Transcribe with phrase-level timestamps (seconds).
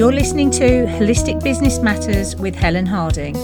[0.00, 3.34] You're listening to Holistic Business Matters with Helen Harding,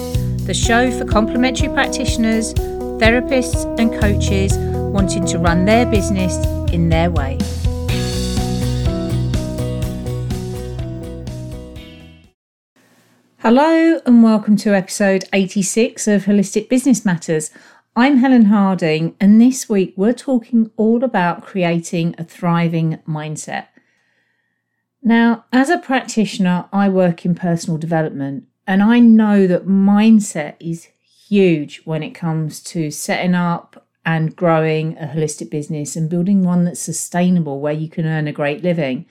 [0.47, 4.57] the show for complementary practitioners, therapists, and coaches
[4.91, 6.35] wanting to run their business
[6.73, 7.37] in their way.
[13.41, 17.51] Hello, and welcome to episode 86 of Holistic Business Matters.
[17.95, 23.67] I'm Helen Harding, and this week we're talking all about creating a thriving mindset.
[25.07, 30.89] Now, as a practitioner, I work in personal development, and I know that mindset is
[31.29, 36.65] huge when it comes to setting up and growing a holistic business and building one
[36.65, 39.07] that's sustainable where you can earn a great living.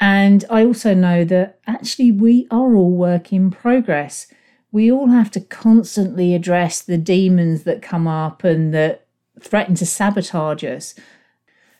[0.00, 4.28] And I also know that actually we are all work in progress.
[4.72, 9.06] We all have to constantly address the demons that come up and that
[9.38, 10.94] threaten to sabotage us.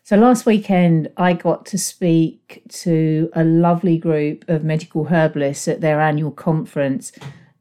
[0.06, 5.80] So last weekend, I got to speak to a lovely group of medical herbalists at
[5.80, 7.10] their annual conference.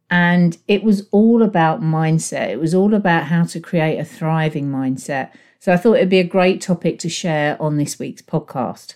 [0.10, 2.50] And it was all about mindset.
[2.50, 5.32] It was all about how to create a thriving mindset.
[5.60, 8.96] So I thought it'd be a great topic to share on this week's podcast.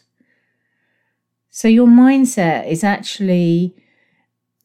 [1.49, 3.73] So, your mindset is actually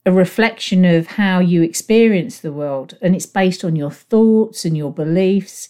[0.05, 4.77] a reflection of how you experience the world, and it's based on your thoughts and
[4.77, 5.69] your beliefs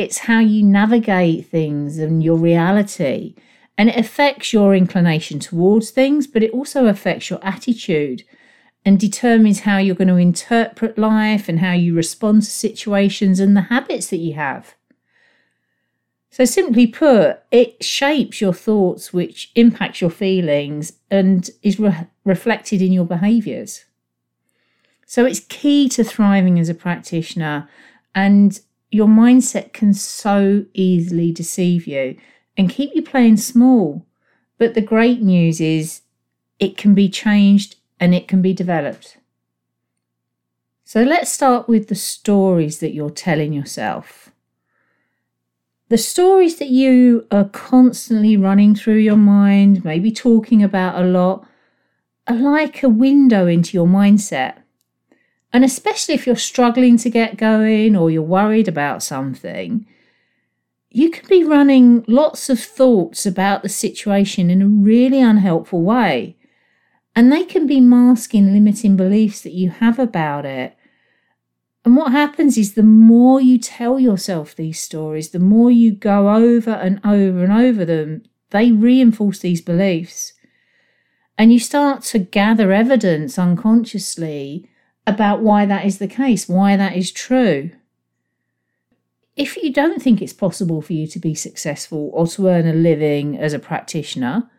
[0.00, 3.34] it's how you navigate things and your reality.
[3.76, 8.24] And it affects your inclination towards things, but it also affects your attitude
[8.82, 13.54] and determines how you're going to interpret life and how you respond to situations and
[13.54, 14.74] the habits that you have.
[16.30, 22.80] So, simply put, it shapes your thoughts, which impacts your feelings and is re- reflected
[22.80, 23.84] in your behaviors.
[25.04, 27.68] So, it's key to thriving as a practitioner.
[28.14, 28.58] And
[28.90, 32.16] your mindset can so easily deceive you
[32.56, 34.04] and keep you playing small.
[34.58, 36.02] But the great news is
[36.58, 39.16] it can be changed and it can be developed.
[40.84, 44.30] So let's start with the stories that you're telling yourself.
[45.88, 51.46] The stories that you are constantly running through your mind, maybe talking about a lot,
[52.26, 54.59] are like a window into your mindset.
[55.52, 59.86] And especially if you're struggling to get going or you're worried about something,
[60.90, 66.36] you can be running lots of thoughts about the situation in a really unhelpful way.
[67.14, 70.76] And they can be masking limiting beliefs that you have about it.
[71.84, 76.34] And what happens is the more you tell yourself these stories, the more you go
[76.34, 80.34] over and over and over them, they reinforce these beliefs.
[81.38, 84.68] And you start to gather evidence unconsciously
[85.10, 87.70] about why that is the case, why that is true.
[89.36, 92.72] If you don't think it's possible for you to be successful or to earn a
[92.72, 94.50] living as a practitioner,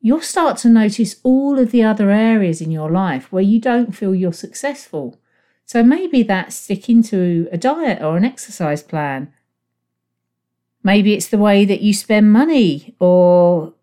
[0.00, 3.92] you'll start to notice all of the other areas in your life where you don't
[3.92, 5.20] feel you're successful.
[5.66, 9.32] So maybe that's sticking to a diet or an exercise plan.
[10.82, 13.73] Maybe it's the way that you spend money or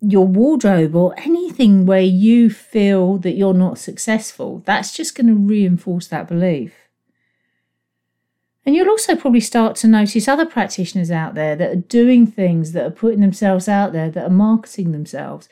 [0.00, 5.34] your wardrobe or anything where you feel that you're not successful, that's just going to
[5.34, 6.74] reinforce that belief.
[8.64, 12.72] And you'll also probably start to notice other practitioners out there that are doing things
[12.72, 15.48] that are putting themselves out there, that are marketing themselves.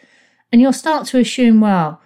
[0.52, 2.00] And you'll start to assume, well,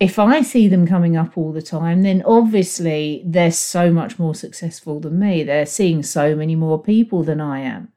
[0.00, 4.34] if I see them coming up all the time, then obviously they're so much more
[4.34, 5.44] successful than me.
[5.44, 7.92] They're seeing so many more people than I am.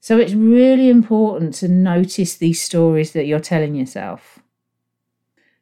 [0.00, 4.38] So it's really important to notice these stories that you're telling yourself.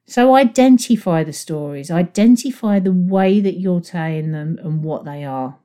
[0.07, 5.59] So identify the stories, identify the way that you're telling them and what they are.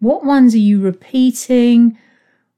[0.00, 1.96] What ones are you repeating?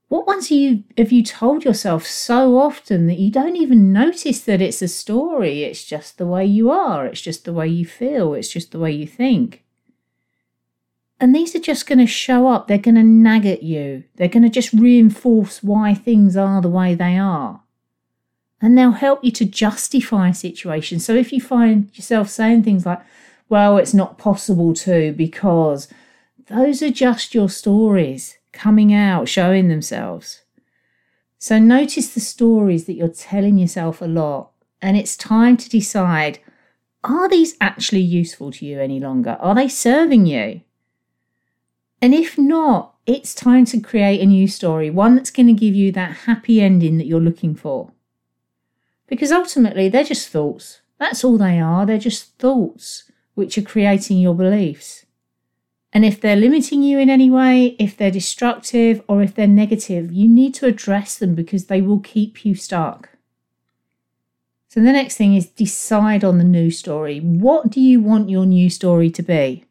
[0.09, 4.41] What ones are you have you told yourself so often that you don't even notice
[4.43, 5.65] that it's a story?
[5.65, 8.79] It's just the way you are, it's just the way you feel, it's just the
[8.79, 9.64] way you think.
[11.21, 12.67] And these are just going to show up.
[12.67, 14.05] They're going to nag at you.
[14.17, 17.63] They're going to just reinforce why things are the way they are.
[18.61, 20.99] And they'll help you to justify a situation.
[20.99, 23.01] So if you find yourself saying things like,
[23.49, 25.89] well, it's not possible to because
[26.47, 30.43] those are just your stories coming out, showing themselves.
[31.39, 34.51] So notice the stories that you're telling yourself a lot.
[34.81, 36.39] And it's time to decide
[37.05, 39.37] are these actually useful to you any longer?
[39.41, 40.63] Are they serving you?
[42.05, 45.75] And if not, it's time to create a new story, one that's going to give
[45.75, 47.93] you that happy ending that you're looking for.
[49.07, 50.83] Because ultimately, they're just thoughts.
[50.99, 51.87] That's all they are.
[51.87, 55.07] They're just thoughts which are creating your beliefs.
[55.95, 60.13] And if they're limiting you in any way, if they're destructive, or if they're negative,
[60.13, 63.09] you need to address them because they will keep you stuck.
[64.69, 67.21] So the next thing is decide on the new story.
[67.21, 69.65] What do you want your new story to be?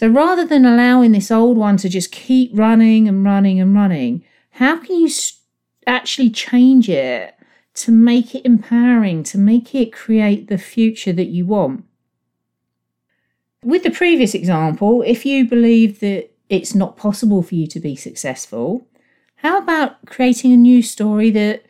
[0.00, 4.24] So rather than allowing this old one to just keep running and running and running,
[4.52, 5.10] how can you
[5.86, 7.34] actually change it
[7.74, 11.84] to make it empowering, to make it create the future that you want?
[13.62, 17.94] With the previous example, if you believe that it's not possible for you to be
[17.94, 18.88] successful,
[19.34, 21.66] how about creating a new story that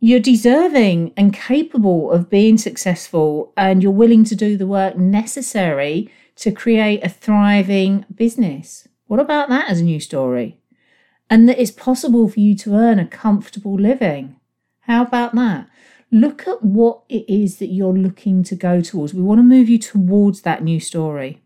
[0.00, 6.10] you're deserving and capable of being successful and you're willing to do the work necessary
[6.36, 8.88] to create a thriving business?
[9.06, 10.58] What about that as a new story?
[11.30, 14.36] And that it's possible for you to earn a comfortable living.
[14.80, 15.68] How about that?
[16.10, 19.14] Look at what it is that you're looking to go towards.
[19.14, 21.42] We want to move you towards that new story.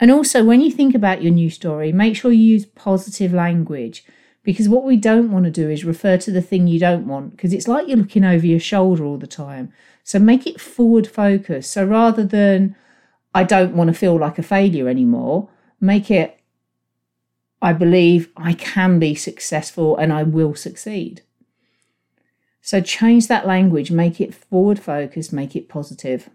[0.00, 4.04] And also, when you think about your new story, make sure you use positive language
[4.42, 7.30] because what we don't want to do is refer to the thing you don't want
[7.30, 9.72] because it's like you're looking over your shoulder all the time.
[10.02, 11.70] So make it forward focused.
[11.70, 12.74] So rather than,
[13.34, 15.48] I don't want to feel like a failure anymore,
[15.80, 16.38] make it,
[17.60, 21.22] I believe I can be successful and I will succeed.
[22.60, 26.30] So change that language, make it forward focused, make it positive.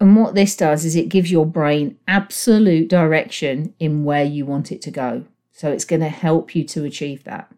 [0.00, 4.70] And what this does is it gives your brain absolute direction in where you want
[4.70, 5.24] it to go.
[5.52, 7.50] So it's going to help you to achieve that.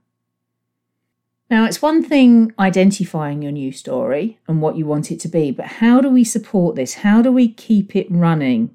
[1.49, 5.53] Now, it's one thing identifying your new story and what you want it to be,
[5.53, 6.95] but how do we support this?
[6.95, 8.75] How do we keep it running?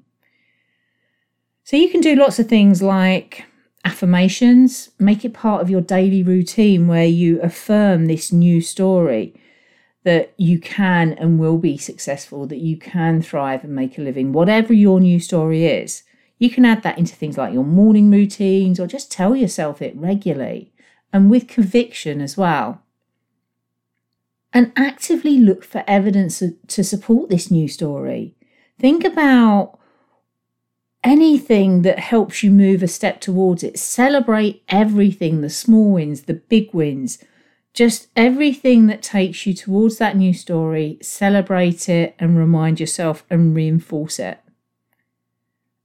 [1.64, 3.44] So, you can do lots of things like
[3.84, 9.34] affirmations, make it part of your daily routine where you affirm this new story
[10.04, 14.32] that you can and will be successful, that you can thrive and make a living,
[14.32, 16.04] whatever your new story is.
[16.38, 19.94] You can add that into things like your morning routines or just tell yourself it
[19.94, 20.71] regularly
[21.12, 22.82] and with conviction as well.
[24.52, 28.34] And actively look for evidence to support this new story.
[28.78, 29.78] Think about
[31.04, 33.78] anything that helps you move a step towards it.
[33.78, 37.18] Celebrate everything the small wins, the big wins,
[37.74, 40.98] just everything that takes you towards that new story.
[41.00, 44.38] Celebrate it and remind yourself and reinforce it.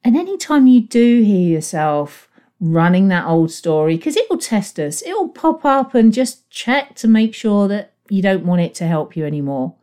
[0.03, 5.01] And anytime you do hear yourself running that old story because it will test us.
[5.01, 8.73] It will pop up and just check to make sure that you don't want it
[8.75, 9.75] to help you anymore.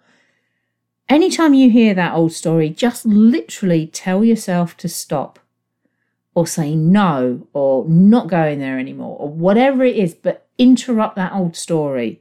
[1.09, 5.39] Anytime you hear that old story, just literally tell yourself to stop
[6.35, 11.33] or say no or not going there anymore or whatever it is, but interrupt that
[11.33, 12.21] old story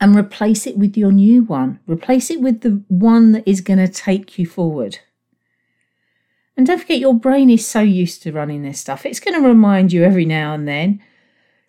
[0.00, 1.80] and replace it with your new one.
[1.86, 4.98] Replace it with the one that is going to take you forward.
[6.60, 9.48] And don't forget, your brain is so used to running this stuff, it's going to
[9.48, 11.00] remind you every now and then.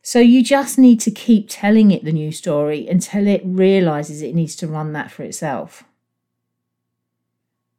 [0.01, 4.35] So you just need to keep telling it the new story until it realizes it
[4.35, 5.85] needs to run that for itself.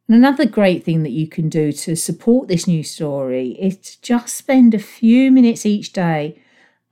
[0.09, 4.00] And another great thing that you can do to support this new story is to
[4.00, 6.41] just spend a few minutes each day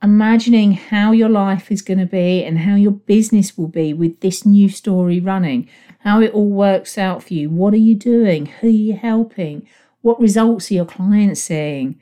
[0.03, 4.21] imagining how your life is going to be and how your business will be with
[4.21, 5.67] this new story running,
[6.01, 7.49] how it all works out for you.
[7.49, 8.45] What are you doing?
[8.45, 9.67] Who are you helping?
[10.03, 12.01] What results are your clients seeing?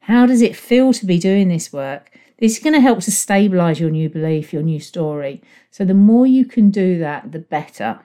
[0.00, 2.10] How does it feel to be doing this work?
[2.38, 5.42] This is going to help to stabilize your new belief, your new story.
[5.70, 8.00] So, the more you can do that, the better.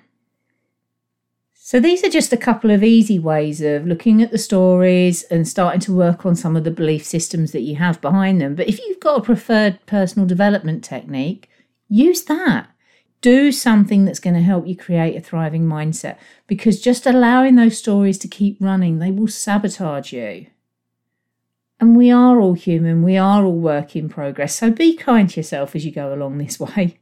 [1.53, 5.47] So, these are just a couple of easy ways of looking at the stories and
[5.47, 8.55] starting to work on some of the belief systems that you have behind them.
[8.55, 11.49] But if you've got a preferred personal development technique,
[11.87, 12.72] use that
[13.23, 17.77] do something that's going to help you create a thriving mindset because just allowing those
[17.77, 20.47] stories to keep running, they will sabotage you.
[21.79, 24.55] And we are all human, we are all work in progress.
[24.55, 26.99] So be kind to yourself as you go along this way.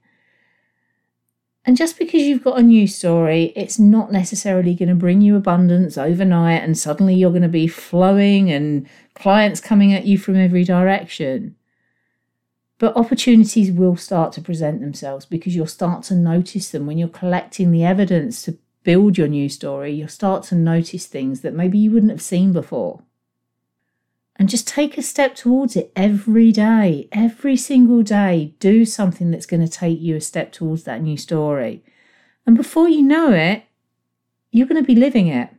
[1.65, 5.35] And just because you've got a new story, it's not necessarily going to bring you
[5.35, 10.35] abundance overnight and suddenly you're going to be flowing and clients coming at you from
[10.35, 11.55] every direction.
[12.81, 17.07] But opportunities will start to present themselves because you'll start to notice them when you're
[17.09, 19.93] collecting the evidence to build your new story.
[19.93, 23.03] You'll start to notice things that maybe you wouldn't have seen before.
[24.35, 28.55] And just take a step towards it every day, every single day.
[28.57, 31.83] Do something that's going to take you a step towards that new story.
[32.47, 33.63] And before you know it,
[34.50, 35.50] you're going to be living it.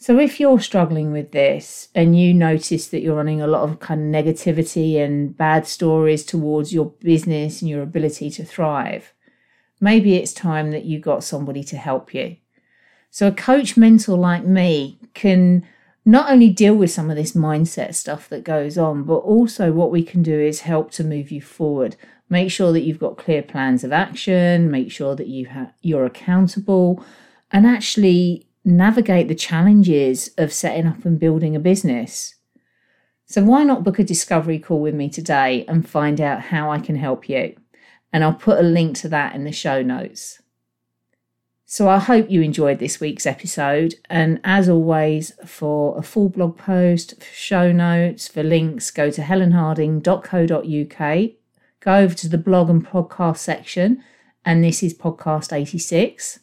[0.00, 3.80] So, if you're struggling with this and you notice that you're running a lot of
[3.80, 9.12] kind of negativity and bad stories towards your business and your ability to thrive,
[9.80, 12.36] maybe it's time that you got somebody to help you.
[13.10, 15.66] So, a coach mentor like me can
[16.04, 19.90] not only deal with some of this mindset stuff that goes on, but also what
[19.90, 21.96] we can do is help to move you forward.
[22.28, 26.06] Make sure that you've got clear plans of action, make sure that you ha- you're
[26.06, 27.04] accountable,
[27.50, 32.34] and actually navigate the challenges of setting up and building a business.
[33.26, 36.78] So, why not book a discovery call with me today and find out how I
[36.78, 37.56] can help you?
[38.12, 40.40] And I'll put a link to that in the show notes.
[41.66, 43.96] So, I hope you enjoyed this week's episode.
[44.08, 51.30] And as always, for a full blog post, show notes, for links, go to helenharding.co.uk,
[51.80, 54.02] go over to the blog and podcast section,
[54.44, 56.40] and this is podcast 86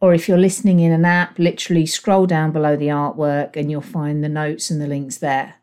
[0.00, 3.80] or if you're listening in an app, literally scroll down below the artwork and you'll
[3.80, 5.54] find the notes and the links there.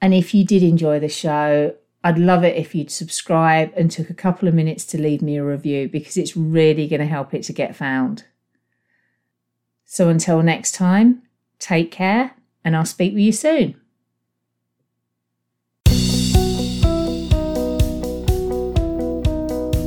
[0.00, 4.10] And if you did enjoy the show, I'd love it if you'd subscribe and took
[4.10, 7.34] a couple of minutes to leave me a review because it's really going to help
[7.34, 8.24] it to get found.
[9.84, 11.22] So until next time,
[11.58, 12.34] take care
[12.64, 13.81] and I'll speak with you soon.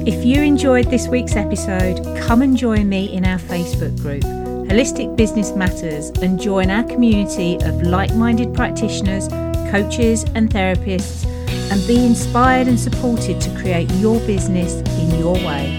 [0.08, 4.22] If you enjoyed this week's episode, come and join me in our Facebook group,
[4.70, 9.28] Holistic Business Matters, and join our community of like minded practitioners,
[9.72, 11.26] coaches, and therapists,
[11.72, 15.75] and be inspired and supported to create your business in your way.